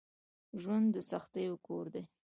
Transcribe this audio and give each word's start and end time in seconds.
ژوند 0.61 0.87
دسختیو 0.97 1.55
کور 1.65 1.85
دی 1.93 2.03